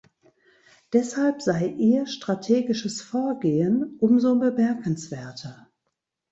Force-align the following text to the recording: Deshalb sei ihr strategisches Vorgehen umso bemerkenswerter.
Deshalb 0.93 1.43
sei 1.43 1.67
ihr 1.67 2.07
strategisches 2.07 3.03
Vorgehen 3.03 3.97
umso 3.99 4.39
bemerkenswerter. 4.39 5.69